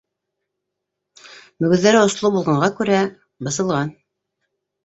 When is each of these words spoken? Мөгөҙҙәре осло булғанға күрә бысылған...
Мөгөҙҙәре 1.63 2.01
осло 2.05 2.31
булғанға 2.39 2.71
күрә 2.81 3.03
бысылған... 3.49 3.93